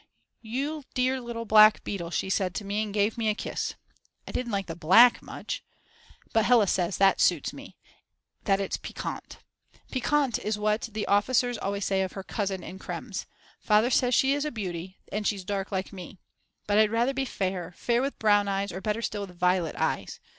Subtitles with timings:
[0.41, 3.75] You dear little black beetle she said to me and gave me a kiss.
[4.27, 5.63] I didn't like the black much,
[6.33, 7.77] but Hella says that suits me,
[8.45, 9.37] that it's piquant.
[9.91, 13.27] Piquant is what the officers always say of her cousin in Krems,
[13.59, 16.17] Father says she is a beauty, and she's dark like me.
[16.65, 20.19] But I'd rather be fair, fair with brown eyes or better still with violet eyes.